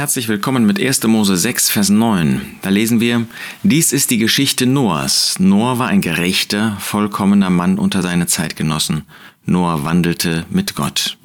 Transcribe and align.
Herzlich 0.00 0.28
willkommen 0.28 0.64
mit 0.64 0.80
1. 0.80 1.02
Mose 1.02 1.36
6, 1.36 1.68
Vers 1.68 1.90
9. 1.90 2.40
Da 2.62 2.70
lesen 2.70 3.00
wir, 3.00 3.26
dies 3.62 3.92
ist 3.92 4.10
die 4.10 4.16
Geschichte 4.16 4.64
Noahs. 4.64 5.38
Noah 5.38 5.78
war 5.78 5.88
ein 5.88 6.00
gerechter, 6.00 6.78
vollkommener 6.80 7.50
Mann 7.50 7.78
unter 7.78 8.00
seine 8.00 8.26
Zeitgenossen. 8.26 9.02
Noah 9.44 9.84
wandelte 9.84 10.46
mit 10.48 10.74
Gott. 10.74 11.18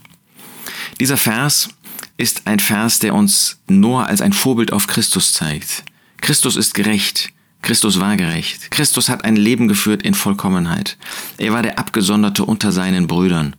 Dieser 0.99 1.15
Vers 1.15 1.69
ist 2.17 2.47
ein 2.47 2.59
Vers, 2.59 2.99
der 2.99 3.15
uns 3.15 3.61
Noah 3.67 4.07
als 4.07 4.19
ein 4.19 4.33
Vorbild 4.33 4.73
auf 4.73 4.87
Christus 4.87 5.31
zeigt. 5.31 5.85
Christus 6.17 6.57
ist 6.57 6.73
gerecht. 6.73 7.29
Christus 7.65 7.99
war 7.99 8.15
gerecht. 8.15 8.69
Christus 8.69 9.09
hat 9.09 9.25
ein 9.25 9.35
Leben 9.35 9.67
geführt 9.67 10.03
in 10.03 10.13
Vollkommenheit. 10.13 10.97
Er 11.39 11.51
war 11.51 11.63
der 11.63 11.79
Abgesonderte 11.79 12.45
unter 12.45 12.71
seinen 12.71 13.07
Brüdern. 13.07 13.55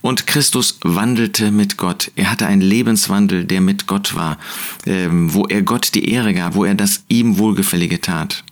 Und 0.00 0.28
Christus 0.28 0.78
wandelte 0.82 1.50
mit 1.50 1.76
Gott. 1.76 2.12
Er 2.14 2.30
hatte 2.30 2.46
einen 2.46 2.60
Lebenswandel, 2.60 3.44
der 3.44 3.60
mit 3.60 3.88
Gott 3.88 4.14
war, 4.14 4.38
ähm, 4.86 5.34
wo 5.34 5.46
er 5.46 5.62
Gott 5.62 5.94
die 5.94 6.08
Ehre 6.08 6.34
gab, 6.34 6.54
wo 6.54 6.64
er 6.64 6.76
das 6.76 7.02
ihm 7.08 7.36
Wohlgefällige 7.36 8.00
tat. 8.00 8.44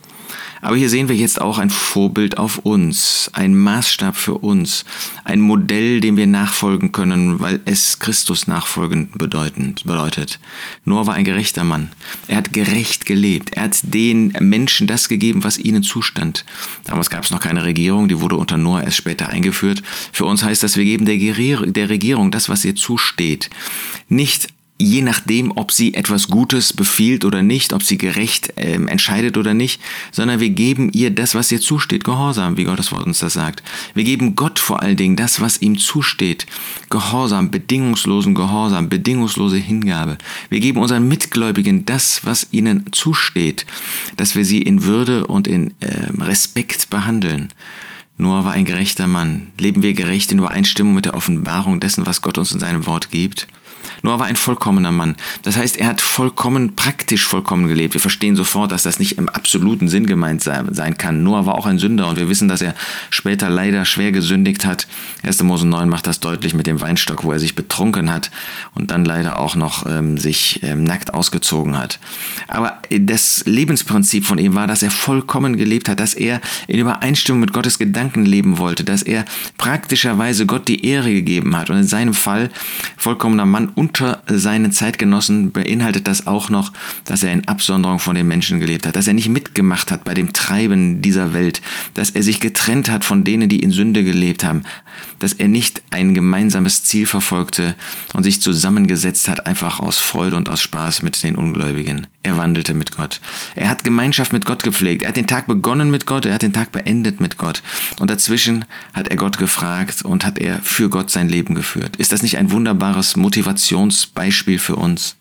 Aber 0.61 0.77
hier 0.77 0.89
sehen 0.91 1.09
wir 1.09 1.17
jetzt 1.17 1.41
auch 1.41 1.59
ein 1.59 1.71
Vorbild 1.71 2.39
auf 2.39 2.59
uns, 2.59 3.31
ein 3.33 3.57
Maßstab 3.57 4.17
für 4.17 4.35
uns, 4.35 4.85
ein 5.25 5.41
Modell, 5.41 6.01
dem 6.01 6.17
wir 6.17 6.27
nachfolgen 6.27 6.93
können, 6.93 7.41
weil 7.41 7.61
es 7.65 7.99
Christus 7.99 8.47
nachfolgen 8.47 9.11
bedeutend, 9.13 9.85
bedeutet. 9.85 10.39
Noah 10.85 11.07
war 11.07 11.15
ein 11.15 11.25
gerechter 11.25 11.65
Mann. 11.65 11.91
Er 12.29 12.37
hat 12.37 12.53
gerecht 12.53 13.07
gelebt. 13.07 13.55
Er 13.55 13.65
hat 13.65 13.79
den 13.83 14.33
Menschen 14.41 14.87
das 14.87 15.09
gegeben, 15.09 15.45
was 15.45 15.59
ihnen 15.59 15.83
zustand. 15.83 16.45
Damals 16.85 17.11
gab 17.11 17.25
es 17.25 17.31
noch 17.31 17.41
keine 17.41 17.65
Regierung, 17.65 18.09
die 18.09 18.21
wurde 18.21 18.37
unter 18.37 18.57
Noah 18.59 18.83
erst 18.83 18.97
später 18.97 19.29
eingeführt. 19.29 19.83
Für 20.13 20.27
uns 20.27 20.43
heißt 20.43 20.63
das, 20.63 20.77
wir 20.77 20.85
geben 20.85 21.07
der 21.07 21.89
Regierung 21.89 22.31
das, 22.31 22.49
was 22.49 22.65
ihr 22.65 22.77
zusteht. 22.77 23.51
Nicht 24.09 24.49
je 24.81 25.03
nachdem, 25.03 25.53
ob 25.57 25.73
sie 25.73 25.95
etwas 25.95 26.29
Gutes 26.29 26.73
befiehlt 26.73 27.25
oder 27.25 27.43
nicht, 27.43 27.73
ob 27.73 27.83
sie 27.83 27.99
gerecht 27.99 28.57
äh, 28.57 28.75
entscheidet 28.75 29.37
oder 29.37 29.53
nicht, 29.53 29.81
sondern 30.11 30.41
wir 30.41 30.51
geben 30.51 30.91
ihr 30.93 31.11
das, 31.11 31.35
was 31.35 31.53
ihr 31.53 31.61
zusteht, 31.61 32.03
Gehorsam, 32.03 32.57
wie 32.57 32.65
Gottes 32.65 32.91
Wort 32.91 33.05
uns 33.05 33.19
das 33.19 33.35
sagt. 33.35 33.63
Wir 33.95 34.05
geben 34.05 34.37
Gott 34.37 34.59
vor 34.59 34.83
allen 34.83 34.97
Dingen 34.97 35.17
das, 35.17 35.41
was 35.41 35.61
ihm 35.61 35.79
zusteht, 35.79 36.47
Gehorsam, 36.89 37.51
bedingungslosen 37.51 38.35
Gehorsam, 38.35 38.89
bedingungslose 38.89 39.59
Hingabe. 39.59 40.17
Wir 40.49 40.61
geben 40.61 40.81
unseren 40.81 41.07
Mitgläubigen 41.07 41.85
das, 41.85 42.25
was 42.25 42.49
ihnen 42.51 42.87
zusteht, 42.93 43.67
dass 44.17 44.35
wir 44.35 44.47
sie 44.47 44.63
in 44.63 44.85
Würde 44.85 45.27
und 45.27 45.47
in 45.47 45.75
äh, 45.81 46.07
Respekt 46.23 46.89
behandeln. 46.89 47.53
Noah 48.17 48.45
war 48.45 48.53
ein 48.53 48.65
gerechter 48.65 49.07
Mann. 49.07 49.49
Leben 49.59 49.83
wir 49.83 49.93
gerecht 49.93 50.33
in 50.33 50.39
Übereinstimmung 50.39 50.95
mit 50.95 51.05
der 51.05 51.15
Offenbarung 51.15 51.81
dessen, 51.81 52.07
was 52.07 52.23
Gott 52.23 52.39
uns 52.39 52.53
in 52.53 52.61
seinem 52.61 52.87
Wort 52.87 53.11
gibt? 53.11 53.47
Noah 54.03 54.19
war 54.19 54.27
ein 54.27 54.37
vollkommener 54.37 54.93
Mann. 54.93 55.17
Das 55.43 55.57
heißt, 55.57 55.77
er 55.77 55.89
hat 55.89 56.01
vollkommen, 56.01 56.77
praktisch 56.77 57.25
vollkommen 57.25 57.69
gelebt. 57.69 57.95
Wir 57.95 58.01
verstehen 58.01 58.37
sofort, 58.37 58.73
dass 58.73 58.83
das 58.83 58.99
nicht 58.99 59.19
im 59.19 59.29
absoluten 59.29 59.89
Sinn 59.89 60.07
gemeint 60.07 60.43
sein 60.43 60.97
kann. 60.99 61.23
Noah 61.23 61.47
war 61.47 61.55
auch 61.55 61.67
ein 61.67 61.79
Sünder 61.79 62.09
und 62.09 62.19
wir 62.19 62.29
wissen, 62.29 62.49
dass 62.49 62.63
er 62.63 62.75
später 63.11 63.51
leider 63.51 63.85
schwer 63.85 64.13
gesündigt 64.13 64.65
hat. 64.65 64.87
1. 65.23 65.43
Mose 65.43 65.67
9 65.67 65.89
macht 65.89 66.07
das 66.07 66.21
deutlich 66.21 66.55
mit 66.55 66.67
dem 66.67 66.81
Weinstock, 66.81 67.25
wo 67.25 67.33
er 67.33 67.39
sich 67.39 67.55
betrunken 67.55 68.13
hat 68.13 68.31
und 68.75 68.91
dann 68.91 69.05
leider 69.05 69.39
auch 69.39 69.57
noch 69.57 69.87
ähm, 69.87 70.19
sich 70.19 70.61
ähm, 70.63 70.85
nackt 70.85 71.15
ausgezogen 71.15 71.77
hat. 71.77 71.99
Aber 72.49 72.79
das 72.91 73.45
Lebensprinzip 73.47 74.25
von 74.25 74.39
ihm 74.39 74.55
war, 74.55 74.67
dass 74.67 74.83
er 74.83 74.91
vollkommen 74.91 75.57
gelebt 75.57 75.89
hat, 75.89 76.01
dass 76.01 76.15
er 76.15 76.41
in 76.67 76.79
Übereinstimmung 76.79 77.41
mit 77.41 77.53
Gottes 77.53 77.79
Gedanken 77.79 78.25
leben 78.25 78.59
wollte, 78.59 78.85
dass 78.85 79.03
er 79.03 79.25
praktischerweise 79.59 80.47
Gott 80.47 80.69
die 80.69 80.85
Ehre 80.85 81.13
gegeben 81.13 81.57
hat 81.57 81.71
und 81.71 81.77
in 81.77 81.87
seinem 81.87 82.15
Fall 82.15 82.51
vollkommener 82.97 83.47
Mann 83.47 83.71
unter 83.81 84.23
seinen 84.27 84.73
Zeitgenossen 84.73 85.53
beinhaltet 85.53 86.07
das 86.07 86.27
auch 86.27 86.51
noch, 86.51 86.71
dass 87.07 87.23
er 87.23 87.33
in 87.33 87.49
Absonderung 87.49 87.99
von 87.99 88.15
den 88.15 88.29
Menschen 88.29 88.61
gelebt 88.61 88.87
hat, 88.87 88.95
dass 88.95 89.07
er 89.07 89.15
nicht 89.15 89.31
mitgemacht 89.31 89.91
hat 89.91 90.05
bei 90.05 90.13
dem 90.13 90.35
Treiben 90.35 91.01
dieser 91.01 91.33
Welt, 91.33 91.63
dass 91.95 92.11
er 92.11 92.23
sich 92.23 92.41
getrennt 92.41 92.91
hat 92.91 93.07
von 93.07 93.25
denen, 93.25 93.49
die 93.49 93.61
in 93.61 93.71
Sünde 93.71 94.05
gelebt 94.05 94.45
haben, 94.45 94.65
dass 95.19 95.33
er 95.33 95.49
nicht 95.49 95.81
ein 95.93 96.13
gemeinsames 96.13 96.85
Ziel 96.85 97.07
verfolgte 97.07 97.75
und 98.13 98.23
sich 98.23 98.43
zusammengesetzt 98.43 99.29
hat, 99.29 99.47
einfach 99.47 99.81
aus 99.81 99.97
Freude 99.97 100.37
und 100.37 100.51
aus 100.51 100.61
Spaß 100.61 101.01
mit 101.01 101.23
den 101.23 101.37
Ungläubigen. 101.37 102.07
Er 102.23 102.37
wandelte 102.37 102.75
mit 102.75 102.97
Gott. 102.97 103.21
Er 103.55 103.71
hat 103.71 103.83
Gemeinschaft 103.83 104.33
mit 104.33 104.45
Gott 104.45 104.63
gepflegt. 104.63 105.03
Er 105.03 105.09
hat 105.09 105.17
den 105.17 105.27
Tag 105.27 105.47
begonnen 105.47 105.91
mit 105.91 106.07
Gott, 106.07 106.27
er 106.27 106.35
hat 106.35 106.43
den 106.43 106.53
Tag 106.53 106.71
beendet 106.71 107.19
mit 107.21 107.39
Gott. 107.39 107.63
Und 107.99 108.11
dazwischen 108.11 108.67
hat 108.93 109.09
er 109.09 109.17
Gott 109.17 109.39
gefragt 109.39 110.03
und 110.03 110.25
hat 110.25 110.39
er 110.39 110.61
für 110.63 110.91
Gott 110.91 111.11
sein 111.11 111.31
Leben 111.31 111.55
geführt. 111.55 111.97
Ist 111.97 112.13
das 112.13 112.23
nicht 112.23 112.37
ein 112.37 112.51
wunderbares 112.51 113.17
Motivation? 113.17 113.61
Inspirationsbeispiel 113.61 114.59
für 114.59 114.77
uns. 114.77 115.17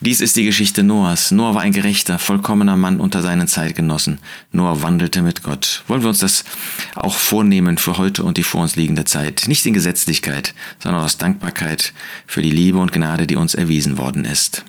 Dies 0.00 0.20
ist 0.20 0.36
die 0.36 0.44
Geschichte 0.44 0.84
Noahs. 0.84 1.32
Noah 1.32 1.54
war 1.54 1.62
ein 1.62 1.72
gerechter, 1.72 2.18
vollkommener 2.18 2.76
Mann 2.76 3.00
unter 3.00 3.20
seinen 3.20 3.48
Zeitgenossen. 3.48 4.20
Noah 4.52 4.82
wandelte 4.82 5.22
mit 5.22 5.42
Gott. 5.42 5.82
Wollen 5.88 6.02
wir 6.02 6.08
uns 6.08 6.20
das 6.20 6.44
auch 6.94 7.14
vornehmen 7.14 7.78
für 7.78 7.98
heute 7.98 8.22
und 8.22 8.36
die 8.36 8.44
vor 8.44 8.62
uns 8.62 8.76
liegende 8.76 9.04
Zeit? 9.04 9.44
Nicht 9.48 9.66
in 9.66 9.74
Gesetzlichkeit, 9.74 10.54
sondern 10.78 11.02
aus 11.02 11.18
Dankbarkeit 11.18 11.92
für 12.26 12.42
die 12.42 12.50
Liebe 12.50 12.78
und 12.78 12.92
Gnade, 12.92 13.26
die 13.26 13.36
uns 13.36 13.54
erwiesen 13.54 13.98
worden 13.98 14.24
ist. 14.24 14.64